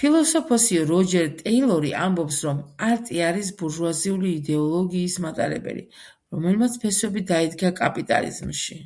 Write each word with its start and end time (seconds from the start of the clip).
ფილოსოფოსი 0.00 0.76
როჯერ 0.90 1.24
ტეილორი 1.40 1.90
ამბობს 2.02 2.38
რომ 2.48 2.60
არტი 2.90 3.18
არის 3.30 3.48
ბურჟუაზიული 3.62 4.30
იდეოლოგიის 4.34 5.18
მატარებელი, 5.26 5.84
რომელმაც 6.38 6.78
ფესვები 6.86 7.26
დაიდგა 7.34 7.74
კაპიტალიზმში. 7.84 8.80